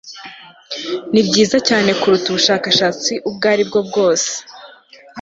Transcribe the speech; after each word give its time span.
ni 1.11 1.21
byiza 1.27 1.57
cyane 1.67 1.89
kuruta 1.99 2.25
ubushakashatsi 2.29 3.11
ubwo 3.29 3.45
ari 3.53 3.63
bwo 3.69 3.79
bwose. 3.87 4.31